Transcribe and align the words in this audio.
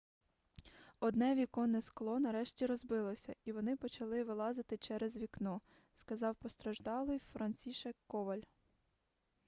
одне 0.99 1.35
віконне 1.35 1.81
скло 1.81 2.19
нарешті 2.19 2.65
розбилося 2.65 3.35
і 3.45 3.51
вони 3.51 3.75
почали 3.77 4.23
вилазити 4.23 4.77
через 4.77 5.17
вікно 5.17 5.61
сказав 5.95 6.35
постраждалий 6.35 7.19
францішек 7.19 7.95
коваль 8.07 8.41